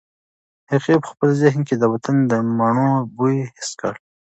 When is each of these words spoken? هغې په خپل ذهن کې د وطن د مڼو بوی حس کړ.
هغې 0.71 0.95
په 1.03 1.07
خپل 1.11 1.29
ذهن 1.41 1.59
کې 1.67 1.75
د 1.77 1.83
وطن 1.93 2.15
د 2.31 2.33
مڼو 2.57 2.91
بوی 3.15 3.35
حس 3.53 3.69
کړ. 3.81 3.93